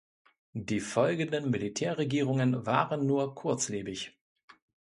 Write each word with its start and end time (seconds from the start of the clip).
Die 0.57 0.79
folgenden 0.79 1.51
Militärregierungen 1.51 2.65
waren 2.65 3.05
nur 3.05 3.35
kurzlebig. 3.35 4.17